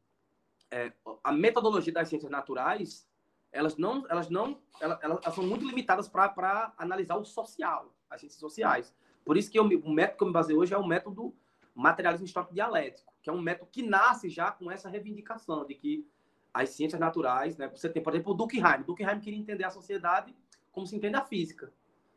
[0.70, 3.06] é, a metodologia das ciências naturais
[3.52, 8.40] elas não, elas não, elas, elas são muito limitadas para analisar o social, as ciências
[8.40, 8.94] sociais.
[9.24, 11.34] Por isso que eu, o método que eu me baseio hoje é o método
[11.74, 16.06] materialismo histórico dialético, que é um método que nasce já com essa reivindicação de que
[16.52, 18.82] as ciências naturais, né, você tem, por exemplo, o Durkheim.
[18.84, 20.34] Durkheim queria entender a sociedade
[20.72, 21.72] como se entende a física,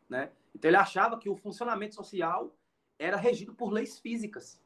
[0.09, 0.31] né?
[0.55, 2.55] Então ele achava que o funcionamento social
[2.97, 4.61] era regido por leis físicas.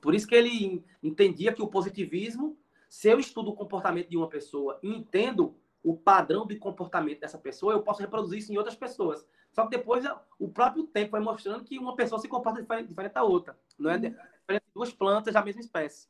[0.00, 2.56] Por isso que ele entendia que o positivismo
[2.88, 7.38] se eu estudo o comportamento de uma pessoa e entendo o padrão de comportamento dessa
[7.38, 9.26] pessoa, eu posso reproduzir isso em outras pessoas.
[9.52, 10.04] Só que depois
[10.38, 13.58] o próprio tempo vai mostrando que uma pessoa se comporta diferente, diferente da outra.
[13.78, 14.00] Não é uhum.
[14.00, 16.08] diferente de duas plantas da mesma espécie.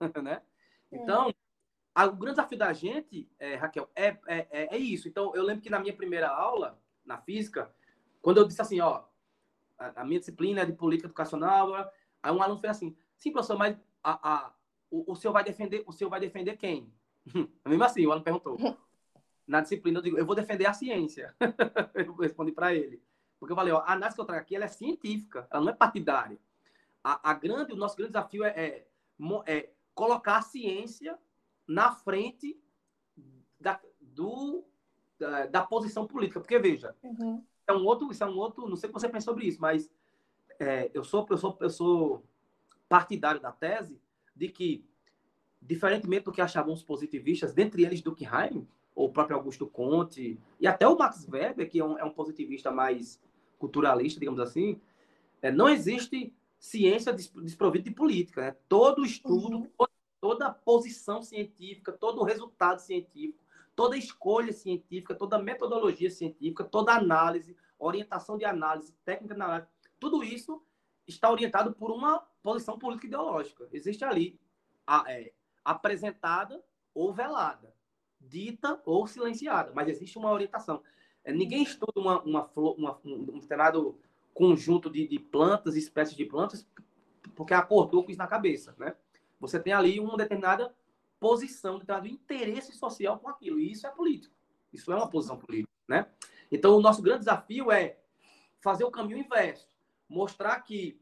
[0.22, 0.42] né?
[0.90, 1.32] Então,
[1.96, 2.04] é.
[2.04, 5.08] o grande desafio da gente, é, Raquel, é, é, é, é, isso.
[5.08, 7.72] Então, eu lembro que na minha primeira aula, na física,
[8.22, 9.04] quando eu disse assim, ó,
[9.78, 11.74] a, a minha disciplina é de política educacional,
[12.22, 14.52] aí um aluno fez assim, sim, professor, mas a, a
[14.90, 16.92] o, o senhor vai defender, o senhor vai defender quem?
[17.66, 18.56] Mesmo assim, o aluno perguntou.
[19.46, 21.34] Na disciplina, eu digo, eu vou defender a ciência.
[21.94, 23.02] eu respondi para ele.
[23.40, 25.72] Porque eu falei, ó, a análise que eu trago aqui, ela é científica, ela não
[25.72, 26.38] é partidária.
[27.02, 28.86] A, a grande, o nosso grande desafio é, é,
[29.46, 31.18] é, colocar a ciência
[31.66, 32.60] na frente
[33.58, 34.64] da, do,
[35.18, 36.40] da, da posição política.
[36.40, 37.42] Porque, veja, uhum.
[37.66, 39.60] é um outro, isso é um outro, não sei o que você pensa sobre isso,
[39.60, 39.90] mas
[40.58, 42.24] é, eu, sou, eu, sou, eu sou
[42.88, 43.98] partidário da tese
[44.38, 44.84] de que,
[45.60, 50.66] diferentemente do que achavam os positivistas, dentre eles Durkheim, ou o próprio Augusto Conte, e
[50.66, 53.20] até o Max Weber, que é um, é um positivista mais
[53.58, 54.80] culturalista, digamos assim,
[55.42, 58.40] é, não existe ciência desprovida de política.
[58.40, 58.56] Né?
[58.68, 59.86] Todo estudo, uhum.
[60.20, 63.38] toda posição científica, todo resultado científico,
[63.74, 69.68] toda escolha científica, toda metodologia científica, toda análise, orientação de análise, técnica de análise,
[70.00, 70.60] tudo isso
[71.08, 73.66] está orientado por uma posição política ideológica.
[73.72, 74.38] Existe ali
[74.86, 75.32] a, é,
[75.64, 76.62] apresentada
[76.94, 77.74] ou velada,
[78.20, 80.82] dita ou silenciada, mas existe uma orientação.
[81.24, 83.98] É, ninguém estuda uma, uma, uma, um determinado
[84.34, 86.66] conjunto de, de plantas, espécies de plantas,
[87.34, 88.94] porque acordou com isso na cabeça, né?
[89.40, 90.74] Você tem ali uma determinada
[91.18, 94.34] posição, um determinado interesse social com aquilo, e isso é político.
[94.72, 96.06] Isso é uma posição política, né?
[96.50, 97.98] Então, o nosso grande desafio é
[98.60, 99.67] fazer o caminho inverso
[100.08, 101.00] mostrar que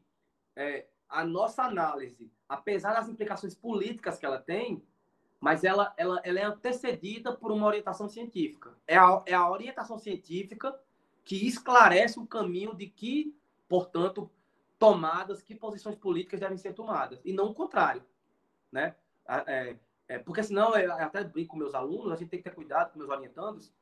[0.55, 4.83] é, a nossa análise, apesar das implicações políticas que ela tem,
[5.39, 8.75] mas ela, ela, ela é antecedida por uma orientação científica.
[8.87, 10.77] É a, é a orientação científica
[11.23, 13.35] que esclarece o caminho de que,
[13.67, 14.29] portanto,
[14.79, 18.03] tomadas, que posições políticas devem ser tomadas, e não o contrário.
[18.71, 18.95] Né?
[19.27, 19.75] É,
[20.07, 22.91] é, porque senão, eu até brinco com meus alunos, a gente tem que ter cuidado
[22.91, 23.73] com meus orientandos,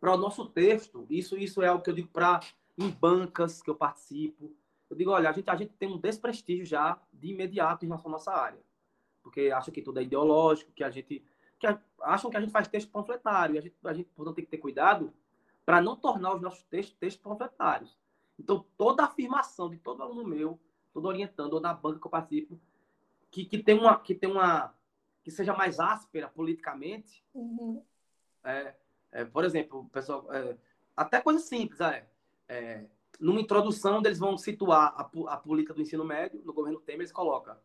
[0.00, 2.40] para o nosso texto, isso, isso é o que eu digo para
[2.78, 4.54] em bancas que eu participo.
[4.88, 8.10] Eu digo, olha, a gente, a gente tem um desprestígio já de imediato em relação
[8.10, 8.60] à nossa área.
[9.22, 11.24] Porque acham que tudo é ideológico, que a gente.
[11.58, 13.56] Que a, acham que a gente faz texto panfletário.
[13.56, 15.12] E a gente, a gente, portanto, tem que ter cuidado
[15.64, 17.98] para não tornar os nossos textos, textos panfletários.
[18.38, 20.60] Então, toda afirmação de todo aluno meu,
[20.92, 22.60] todo orientando, ou na banca que eu participo,
[23.30, 23.98] que, que tem uma.
[23.98, 24.72] Que tem uma
[25.24, 27.24] que seja mais áspera politicamente.
[27.34, 27.82] Uhum.
[28.44, 28.76] É,
[29.10, 30.56] é, por exemplo, pessoal, é,
[30.96, 32.08] até coisa simples, é,
[32.48, 32.84] é,
[33.18, 37.12] numa introdução, eles vão situar a, a, política do ensino médio, no governo Temer, eles
[37.12, 37.56] colocam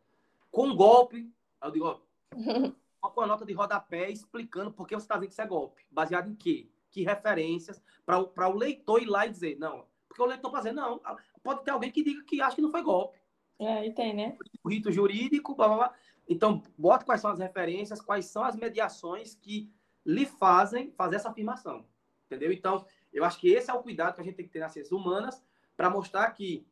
[0.51, 1.99] com golpe, aí eu digo, ó,
[3.09, 5.83] com a nota de rodapé explicando por que você está dizendo que isso é golpe.
[5.89, 6.69] Baseado em quê?
[6.91, 9.85] Que referências para o leitor ir lá e dizer, não.
[10.07, 11.01] Porque o leitor dizer, não,
[11.41, 13.17] pode ter alguém que diga que acha que não foi golpe.
[13.57, 14.37] É, e tem, né?
[14.63, 15.93] O rito jurídico, blá, blá, blá.
[16.27, 19.71] Então, bota quais são as referências, quais são as mediações que
[20.05, 21.85] lhe fazem fazer essa afirmação.
[22.25, 22.51] Entendeu?
[22.51, 24.71] Então, eu acho que esse é o cuidado que a gente tem que ter nas
[24.71, 25.43] ciências humanas
[25.75, 26.65] para mostrar que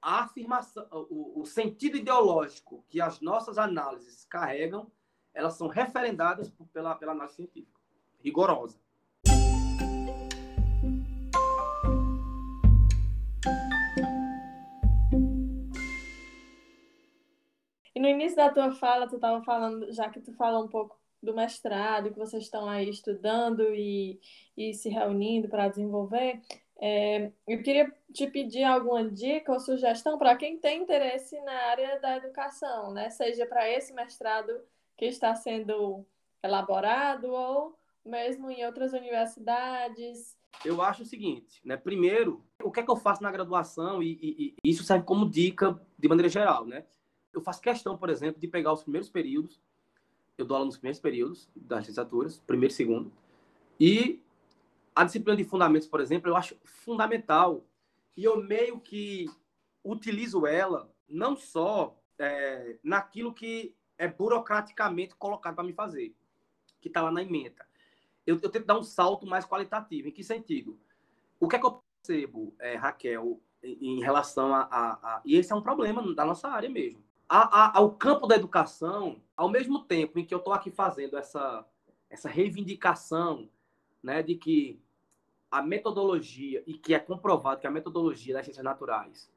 [0.00, 4.90] a afirmação, o, o, sentido ideológico que as nossas análises carregam,
[5.32, 7.80] elas são referendadas pela, pela análise científica,
[8.18, 8.80] rigorosa.
[17.94, 21.01] E no início da tua fala, tu estava falando, já que tu falou um pouco
[21.22, 24.20] do mestrado, que vocês estão aí estudando e,
[24.56, 26.40] e se reunindo para desenvolver,
[26.84, 32.00] é, eu queria te pedir alguma dica ou sugestão para quem tem interesse na área
[32.00, 33.08] da educação, né?
[33.08, 34.52] Seja para esse mestrado
[34.96, 36.04] que está sendo
[36.42, 40.36] elaborado ou mesmo em outras universidades.
[40.64, 41.76] Eu acho o seguinte, né?
[41.76, 45.30] Primeiro, o que é que eu faço na graduação e, e, e isso serve como
[45.30, 46.84] dica de maneira geral, né?
[47.32, 49.60] Eu faço questão, por exemplo, de pegar os primeiros períodos
[50.42, 53.12] eu dou aula nos primeiros períodos das licenciaturas, primeiro e segundo.
[53.78, 54.22] E
[54.94, 57.64] a disciplina de fundamentos, por exemplo, eu acho fundamental.
[58.16, 59.26] E eu meio que
[59.82, 66.14] utilizo ela não só é, naquilo que é burocraticamente colocado para me fazer,
[66.80, 67.66] que está lá na emenda.
[68.26, 70.08] Eu, eu tento dar um salto mais qualitativo.
[70.08, 70.78] Em que sentido?
[71.40, 75.52] O que é que eu percebo, é, Raquel, em, relação a, a, a, E esse
[75.52, 77.02] é um problema da nossa área mesmo
[77.34, 81.16] a, a, ao campo da educação, ao mesmo tempo em que eu estou aqui fazendo
[81.16, 81.66] essa,
[82.10, 83.48] essa reivindicação
[84.02, 84.78] né, de que
[85.50, 89.32] a metodologia, e que é comprovado que a metodologia das ciências naturais,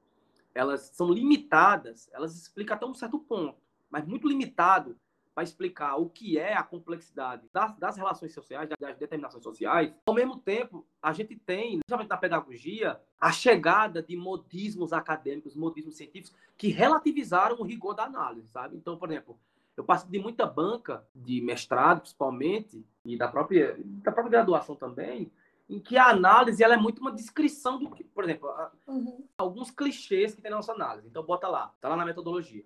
[0.54, 3.56] elas são limitadas, elas explicam até um certo ponto,
[3.90, 5.00] mas muito limitado
[5.36, 9.94] para explicar o que é a complexidade das, das, relações sociais, das determinações sociais.
[10.06, 15.98] Ao mesmo tempo, a gente tem, principalmente na pedagogia, a chegada de modismos acadêmicos, modismos
[15.98, 18.78] científicos, que relativizaram o rigor da análise, sabe?
[18.78, 19.38] Então, por exemplo,
[19.76, 25.30] eu passo de muita banca de mestrado, principalmente, e da própria, da própria graduação também,
[25.68, 28.50] em que a análise ela é muito uma descrição do que, por exemplo,
[28.88, 29.28] uhum.
[29.38, 31.10] alguns clichês que tem na nossa análise.
[31.10, 32.64] Então, bota lá, tá lá na metodologia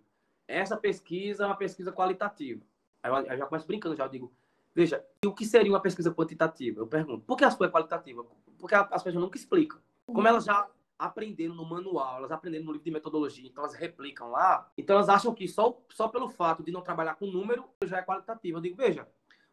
[0.50, 2.62] essa pesquisa é uma pesquisa qualitativa.
[3.04, 4.34] Aí eu, já começo brincando, já eu digo,
[4.74, 6.82] veja, o que seria uma pesquisa quantitativa?
[6.82, 8.26] Eu pergunto, por que a sua é qualitativa?
[8.58, 9.80] Porque as pessoas nunca explicam.
[10.06, 14.32] Como elas já aprenderam no manual, elas aprenderam no livro de metodologia, então elas replicam
[14.32, 18.00] lá, então elas acham que só, só pelo fato de não trabalhar com número já
[18.00, 18.58] é qualitativa.
[18.58, 19.08] Eu digo, veja,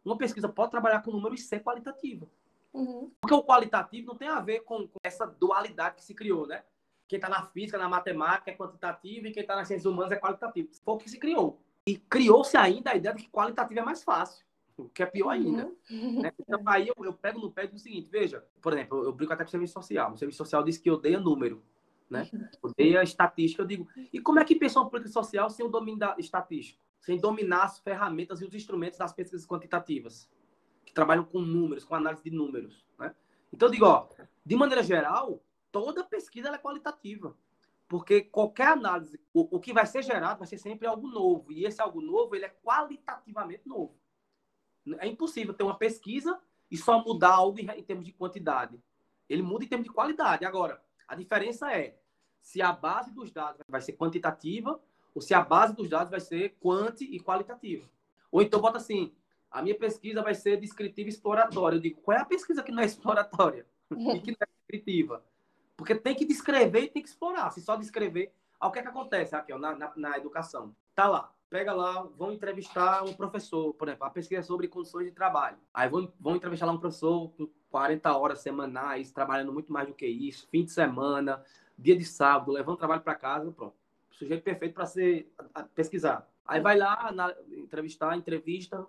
[0.04, 2.26] uma pesquisa pode trabalhar com número e ser qualitativa.
[2.72, 3.10] Uhum.
[3.20, 6.64] Porque o qualitativo não tem a ver com, com essa dualidade que se criou, né?
[7.08, 10.16] Quem está na física, na matemática é quantitativo e quem está nas ciências humanas é
[10.16, 10.68] qualitativo.
[10.84, 11.60] Foi o que se criou.
[11.86, 14.44] E criou-se ainda a ideia de que qualitativo é mais fácil,
[14.76, 15.72] o que é pior ainda.
[15.88, 16.22] Uhum.
[16.22, 16.32] Né?
[16.40, 19.44] Então, aí eu, eu, pego no pé do seguinte, veja, por exemplo, eu brinco até
[19.44, 20.12] com o serviço social.
[20.12, 21.62] O serviço social diz que odeia número,
[22.10, 22.28] né?
[22.60, 23.62] Odeia estatística.
[23.62, 26.80] Eu digo, e como é que pensa uma política social sem o domínio da estatística?
[27.00, 30.28] Sem dominar as ferramentas e os instrumentos das pesquisas quantitativas,
[30.84, 33.14] que trabalham com números, com análise de números, né?
[33.52, 34.08] Então, eu digo, ó,
[34.44, 35.40] de maneira geral,
[35.84, 37.36] toda pesquisa é qualitativa.
[37.88, 41.52] Porque qualquer análise, o, o, que vai ser gerado vai ser sempre algo novo.
[41.52, 43.96] E esse algo novo, ele é qualitativamente novo.
[44.98, 48.80] É impossível ter uma pesquisa e só mudar algo em, em termos de quantidade.
[49.28, 50.44] Ele muda em termos de qualidade.
[50.44, 51.96] Agora, a diferença é
[52.40, 54.80] se a base dos dados vai ser quantitativa
[55.14, 57.88] ou se a base dos dados vai ser quanti e qualitativa.
[58.30, 59.14] Ou então bota assim,
[59.50, 61.76] a minha pesquisa vai ser descritiva e exploratória.
[61.76, 65.24] Eu digo, qual é a pesquisa que não é exploratória e que não é descritiva?
[65.76, 67.50] Porque tem que descrever e tem que explorar.
[67.50, 68.32] Se só descrever.
[68.60, 70.74] Aí, o que é que acontece, Raquel, na, na, na educação?
[70.94, 75.06] Tá lá, pega lá, vão entrevistar um professor, por exemplo, a pesquisa é sobre condições
[75.06, 75.58] de trabalho.
[75.72, 79.94] Aí vão, vão entrevistar lá um professor com 40 horas semanais, trabalhando muito mais do
[79.94, 81.44] que isso, fim de semana,
[81.78, 83.76] dia de sábado, levando trabalho para casa, pronto.
[84.10, 86.26] Sujeito perfeito para ser a, a, pesquisar.
[86.46, 88.86] Aí vai lá, na, entrevistar, entrevista,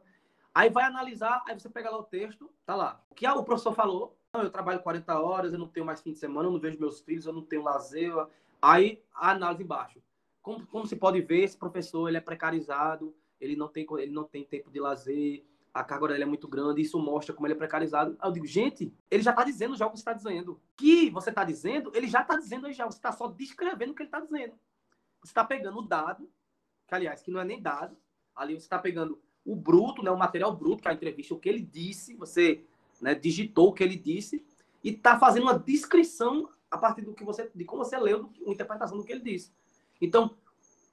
[0.56, 3.02] aí vai analisar, aí você pega lá o texto, tá lá.
[3.10, 6.20] O que o professor falou, eu trabalho 40 horas, eu não tenho mais fim de
[6.20, 8.14] semana, eu não vejo meus filhos, eu não tenho lazer.
[8.62, 10.02] Aí a análise embaixo.
[10.42, 14.24] Como, como se pode ver, esse professor ele é precarizado, ele não tem, ele não
[14.24, 17.58] tem tempo de lazer, a carga dele é muito grande, isso mostra como ele é
[17.58, 18.16] precarizado.
[18.20, 20.60] Aí eu digo, gente, ele já está dizendo já o que você está dizendo.
[20.76, 23.96] que você está dizendo, ele já está dizendo aí já, você está só descrevendo o
[23.96, 24.54] que ele está dizendo.
[25.22, 26.30] Você está pegando o dado,
[26.88, 27.98] que aliás, que não é nem dado,
[28.36, 31.40] ali você está pegando o bruto, né, o material bruto, que é a entrevista, o
[31.40, 32.66] que ele disse, você
[33.02, 34.46] né, digitou o que ele disse
[34.84, 38.54] e está fazendo uma descrição a partir do que você, de como você leu, uma
[38.54, 39.52] interpretação do que ele disse.
[40.02, 40.36] Então,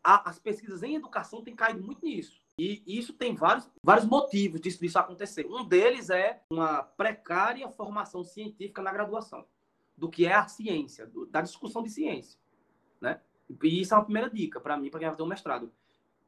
[0.02, 2.42] a, as pesquisas em educação têm caído muito nisso.
[2.56, 5.44] E isso tem vários, vários motivos disso, disso acontecer.
[5.46, 9.44] Um deles é uma precária formação científica na graduação,
[9.96, 12.38] do que é a ciência, do, da discussão de ciência.
[13.00, 13.20] Né?
[13.62, 15.72] E isso é uma primeira dica para mim, para quem vai ter um mestrado.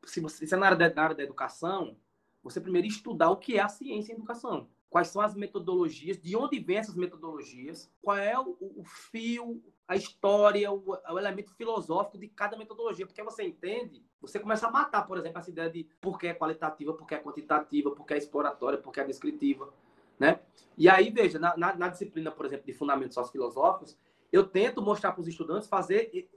[0.05, 1.97] Se você, se é na área, na área da educação,
[2.43, 4.69] você primeiro estudar o que é a ciência em educação.
[4.89, 9.97] Quais são as metodologias, de onde vêm essas metodologias, qual é o, o fio, a
[9.97, 13.07] história, o, o, elemento filosófico de cada metodologia.
[13.07, 16.35] Porque você entende, você começa a matar, por exemplo, essa ideia de por que é
[16.35, 19.73] qualitativa, por que é quantitativa, por que é exploratória, por que é descritiva.
[20.19, 20.41] Né?
[20.79, 23.99] E aí, veja, na, na, na disciplina, por exemplo, de fundamentos sociofilosóficos,
[24.33, 26.29] eu tento mostrar para os estudantes fazer,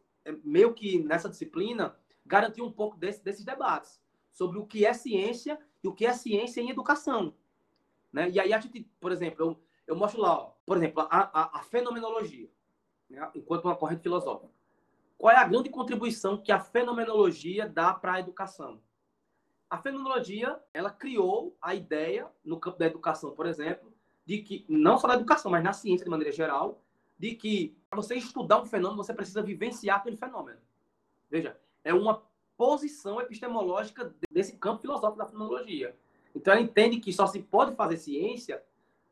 [0.43, 3.99] meio que nessa disciplina, garantir um pouco desse, desses debates
[4.31, 7.33] sobre o que é ciência e o que é ciência em educação.
[8.11, 8.29] Né?
[8.29, 11.59] E aí a gente, por exemplo, eu, eu mostro lá, ó, por exemplo, a, a,
[11.59, 12.49] a fenomenologia,
[13.09, 13.29] né?
[13.35, 14.51] enquanto uma corrente filosófica.
[15.17, 18.81] Qual é a grande contribuição que a fenomenologia dá para a educação?
[19.69, 23.93] A fenomenologia, ela criou a ideia, no campo da educação, por exemplo,
[24.25, 26.81] de que, não só da educação, mas na ciência de maneira geral,
[27.17, 30.59] de que para você estudar um fenômeno, você precisa vivenciar aquele fenômeno.
[31.29, 32.23] Veja, é uma
[32.55, 35.95] posição epistemológica desse campo filosófico da fenomenologia.
[36.35, 38.63] Então, ela entende que só se pode fazer ciência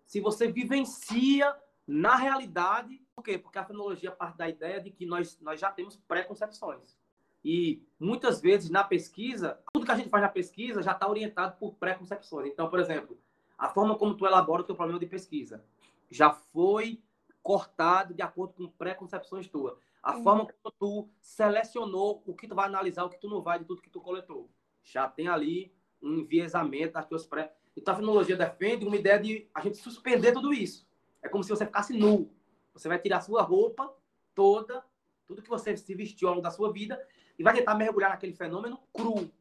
[0.05, 3.01] se você vivencia na realidade.
[3.15, 3.37] Por quê?
[3.37, 6.97] Porque a fenomenologia parte da ideia de que nós, nós já temos preconcepções.
[7.43, 11.55] E muitas vezes na pesquisa, tudo que a gente faz na pesquisa já está orientado
[11.57, 12.51] por preconcepções.
[12.51, 13.17] Então, por exemplo,
[13.57, 15.63] a forma como tu elabora o teu problema de pesquisa
[16.09, 17.01] já foi
[17.41, 19.77] cortado de acordo com preconcepções tuas.
[20.03, 20.23] A uhum.
[20.23, 23.65] forma como tu selecionou o que tu vai analisar, o que tu não vai de
[23.65, 24.49] tudo que tu coletou.
[24.83, 27.53] Já tem ali um enviesamento tuas pré.
[27.75, 30.87] Então a fenomenologia defende uma ideia de a gente suspender tudo isso.
[31.21, 32.31] É como se você ficasse nu.
[32.73, 33.93] Você vai tirar a sua roupa
[34.33, 34.83] toda,
[35.25, 37.01] tudo que você se vestiu ao longo da sua vida,
[37.37, 39.31] e vai tentar mergulhar naquele fenômeno cru.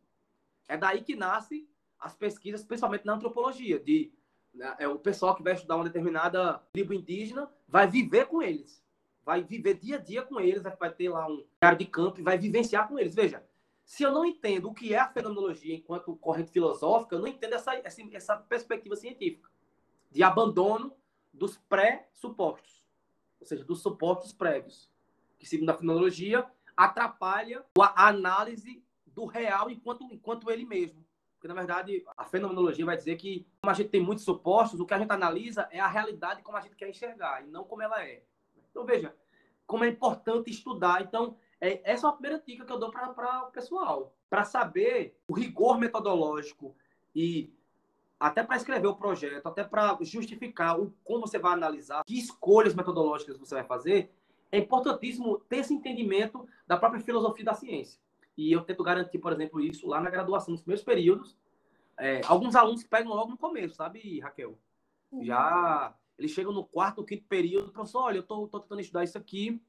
[0.68, 4.12] É daí que nasce as pesquisas, principalmente na antropologia, de
[4.56, 8.82] né, é o pessoal que vai estudar uma determinada tribo indígena vai viver com eles,
[9.24, 12.22] vai viver dia a dia com eles, vai ter lá um cara de campo e
[12.22, 13.14] vai vivenciar com eles.
[13.14, 13.44] Veja,
[13.86, 17.54] se eu não entendo o que é a fenomenologia enquanto corrente filosófica, eu não entendo
[17.54, 19.48] essa, essa, perspectiva científica
[20.10, 20.92] de abandono
[21.32, 22.84] dos pré-supostos,
[23.40, 24.90] ou seja, dos supostos prévios,
[25.38, 26.44] que, segundo a fenomenologia,
[26.76, 31.06] atrapalha a análise do real enquanto, enquanto ele mesmo.
[31.34, 34.84] Porque, na verdade, a fenomenologia vai dizer que, como a gente tem muitos supostos, o
[34.84, 37.82] que a gente analisa é a realidade como a gente quer enxergar, e não como
[37.82, 38.24] ela é.
[38.68, 39.14] Então, veja,
[39.64, 41.02] como é importante estudar.
[41.02, 44.12] Então, é, essa é a primeira dica que eu dou para o pessoal.
[44.28, 46.74] Para saber o rigor metodológico
[47.14, 47.52] e
[48.18, 52.74] até para escrever o projeto, até para justificar o, como você vai analisar, que escolhas
[52.74, 54.10] metodológicas você vai fazer,
[54.50, 58.00] é importantíssimo ter esse entendimento da própria filosofia da ciência.
[58.36, 61.36] E eu tento garantir, por exemplo, isso lá na graduação, nos primeiros períodos.
[61.98, 64.58] É, alguns alunos pegam logo no começo, sabe, Raquel?
[65.10, 65.24] Uhum.
[65.24, 69.60] Já eles chegam no quarto, quinto período, professor, olha, eu tô tentando estudar isso aqui,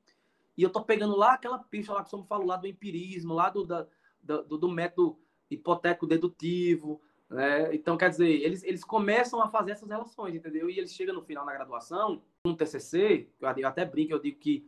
[0.58, 3.50] e eu tô pegando lá aquela pista lá que o falou, lá do empirismo, lá
[3.50, 3.88] do, da,
[4.24, 7.74] do, do método hipotético dedutivo, né?
[7.76, 10.70] Então, quer dizer, eles, eles começam a fazer essas relações, entendeu?
[10.70, 14.67] E eles chegam no final na graduação, no TCC, eu até brinco, eu digo que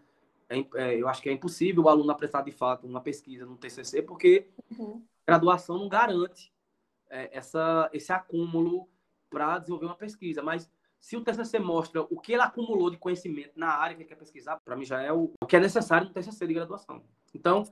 [0.49, 3.58] é, é, eu acho que é impossível o aluno apresentar de fato uma pesquisa no
[3.58, 5.04] TCC, porque uhum.
[5.25, 6.52] graduação não garante
[7.10, 8.89] é, essa, esse acúmulo
[9.30, 10.41] para desenvolver uma pesquisa.
[10.41, 14.09] Mas se o TCC mostra o que ele acumulou de conhecimento na área que ele
[14.09, 17.01] quer pesquisar, para mim já é o, que é necessário no TCC de graduação.
[17.33, 17.63] Então,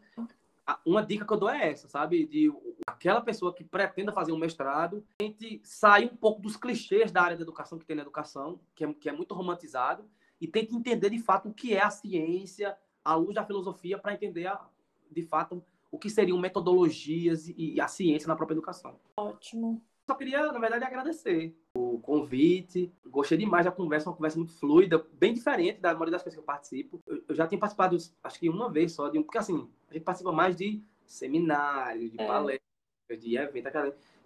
[0.65, 2.25] a, uma dica que eu dou é essa, sabe?
[2.25, 2.51] De
[2.85, 7.37] aquela pessoa que pretenda fazer um mestrado, tente sair um pouco dos clichês da área
[7.37, 10.09] da educação que tem na educação, que é, que é muito romantizado,
[10.39, 14.13] e tente entender de fato o que é a ciência à luz da filosofia para
[14.13, 14.65] entender a,
[15.11, 18.99] de fato o que seriam metodologias e a ciência na própria educação.
[19.15, 19.81] Ótimo.
[20.09, 22.93] Só queria, na verdade, agradecer o convite.
[23.05, 26.39] Gostei demais da conversa, uma conversa muito fluida, bem diferente da maioria das coisas que
[26.39, 27.03] eu participo.
[27.05, 30.03] Eu, já tenho participado, acho que uma vez só, de um, porque assim, a gente
[30.03, 32.25] participa mais de seminários, de é.
[32.25, 33.73] palestras, de eventos.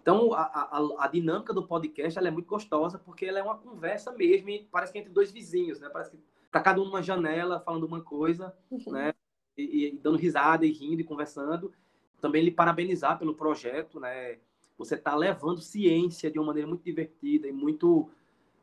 [0.00, 3.58] Então, a, a, a, dinâmica do podcast ela é muito gostosa, porque ela é uma
[3.58, 5.88] conversa mesmo, e parece que é entre dois vizinhos, né?
[5.88, 6.18] Parece que
[6.48, 8.92] tá cada um numa janela falando uma coisa, uhum.
[8.92, 9.12] né?
[9.58, 11.72] E, e, dando risada e rindo e conversando.
[12.20, 14.38] Também lhe parabenizar pelo projeto, né?
[14.76, 18.10] Você está levando ciência de uma maneira muito divertida e muito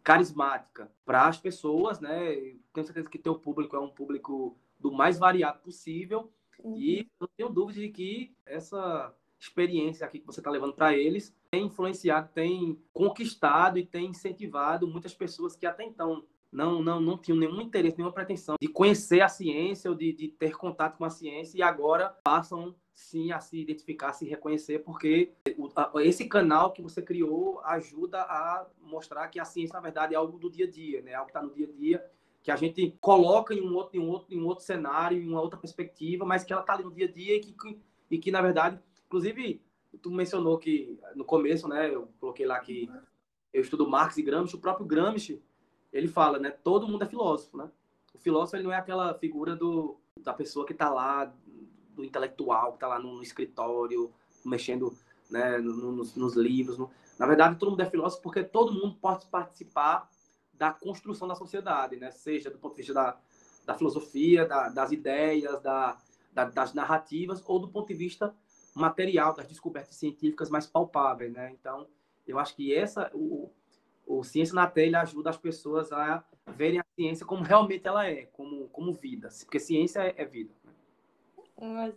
[0.03, 2.35] carismática para as pessoas, né?
[2.73, 6.31] tenho certeza que teu público é um público do mais variado possível
[6.63, 6.75] uhum.
[6.77, 11.33] e não tenho dúvida de que essa experiência aqui que você está levando para eles
[11.51, 17.17] tem influenciado, tem conquistado e tem incentivado muitas pessoas que até então não, não, não
[17.17, 21.05] tinham nenhum interesse, nenhuma pretensão de conhecer a ciência ou de, de ter contato com
[21.05, 25.31] a ciência e agora passam sim a se identificar, a se reconhecer, porque
[26.03, 30.37] esse canal que você criou ajuda a mostrar que a ciência, na verdade, é algo
[30.37, 31.13] do dia a dia, né?
[31.13, 32.05] Algo que está no dia a dia,
[32.43, 35.29] que a gente coloca em um outro, em um outro, em um outro cenário, em
[35.29, 37.79] uma outra perspectiva, mas que ela está ali no dia a dia e que,
[38.11, 38.77] e que, na verdade,
[39.07, 39.61] inclusive,
[40.01, 42.89] tu mencionou que no começo, né, eu coloquei lá que
[43.53, 45.41] eu estudo Marx e Gramsci, o próprio Gramsci,
[45.91, 47.71] ele fala, né, todo mundo é filósofo, né?
[48.13, 51.33] O filósofo ele não é aquela figura do, da pessoa que está lá
[51.99, 54.11] do intelectual que está lá no, no, escritório,
[54.45, 54.95] mexendo
[55.29, 56.77] né, no, nos, nos, livros.
[56.77, 56.89] No...
[57.17, 60.09] Na verdade, todo mundo é filósofo porque todo mundo pode participar
[60.53, 62.11] da construção da sociedade, né?
[62.11, 63.17] seja do ponto de vista da,
[63.65, 65.97] da filosofia, da, das ideias, da,
[66.33, 68.35] da, das narrativas, ou do ponto de vista
[68.73, 71.31] material, das descobertas científicas mais palpáveis.
[71.31, 71.51] Né?
[71.51, 71.87] Então,
[72.27, 73.51] eu acho que essa, o,
[74.05, 78.25] o Ciência na Telha ajuda as pessoas a verem a ciência como realmente ela é,
[78.33, 80.53] como, como vida, porque ciência é, é vida.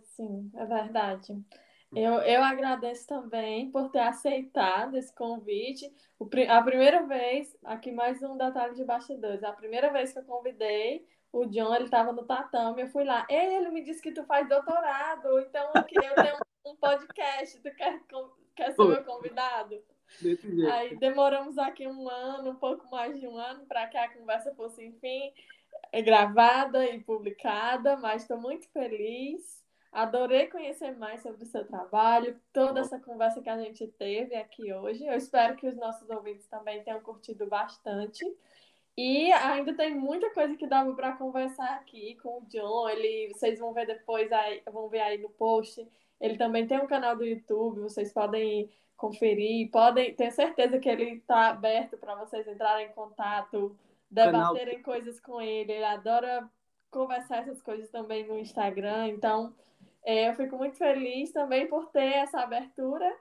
[0.03, 1.33] Sim, é verdade.
[1.95, 5.91] Eu, eu agradeço também por ter aceitado esse convite.
[6.17, 10.23] O, a primeira vez, aqui mais um detalhe de bastidores, a primeira vez que eu
[10.23, 13.25] convidei o John, ele estava no tatame, eu fui lá.
[13.29, 17.75] Ele me disse que tu faz doutorado, então eu queria ter um, um podcast, tu
[17.75, 18.01] quer,
[18.55, 19.79] quer ser meu convidado?
[20.71, 24.53] Aí demoramos aqui um ano, um pouco mais de um ano, para que a conversa
[24.55, 25.33] fosse, enfim,
[25.91, 29.63] é gravada e publicada, mas estou muito feliz.
[29.91, 34.73] Adorei conhecer mais sobre o seu trabalho, toda essa conversa que a gente teve aqui
[34.73, 35.05] hoje.
[35.05, 38.25] Eu espero que os nossos ouvintes também tenham curtido bastante.
[38.97, 42.89] E ainda tem muita coisa que dava para conversar aqui com o John.
[42.89, 45.87] Ele, vocês vão ver depois, aí, vão ver aí no post.
[46.19, 51.15] Ele também tem um canal do YouTube, vocês podem conferir, podem, tenho certeza que ele
[51.15, 53.77] está aberto para vocês entrarem em contato
[54.13, 54.83] debaterem canal...
[54.83, 55.71] coisas com ele.
[55.71, 56.49] Ele adora
[56.89, 59.07] conversar essas coisas também no Instagram.
[59.09, 59.53] Então,
[60.03, 63.11] é, eu fico muito feliz também por ter essa abertura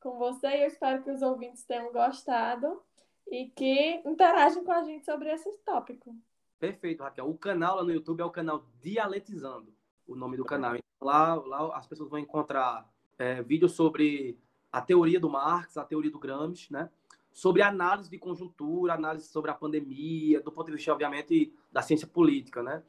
[0.00, 2.80] com você e eu espero que os ouvintes tenham gostado
[3.26, 6.16] e que interagem com a gente sobre esse tópico.
[6.58, 7.28] Perfeito, Raquel.
[7.28, 9.72] O canal lá no YouTube é o canal Dialetizando,
[10.06, 10.76] o nome do canal.
[10.76, 12.88] Então, lá, lá as pessoas vão encontrar
[13.18, 14.38] é, vídeos sobre
[14.72, 16.90] a teoria do Marx, a teoria do Gramsci, né?
[17.38, 22.04] Sobre análise de conjuntura, análise sobre a pandemia, do ponto de vista, obviamente, da ciência
[22.04, 22.82] política, né?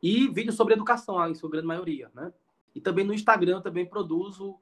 [0.00, 2.32] E vídeos sobre educação, em sua grande maioria, né?
[2.72, 4.60] E também no Instagram também produzo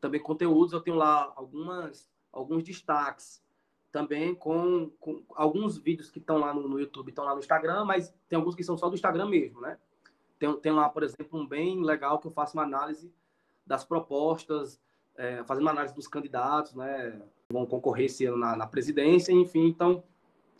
[0.00, 3.42] também conteúdos, eu tenho lá algumas alguns destaques
[3.90, 7.84] também com, com alguns vídeos que estão lá no, no, YouTube, estão lá no Instagram,
[7.84, 9.76] mas tem alguns que são só do Instagram mesmo, né?
[10.38, 13.12] Tem, tem lá, por exemplo, um bem legal que eu faço uma análise
[13.66, 14.80] das propostas,
[15.16, 17.20] é, fazendo uma análise dos candidatos, né?
[17.54, 19.68] Vão concorrer esse ano na, na presidência, enfim.
[19.68, 20.02] Então,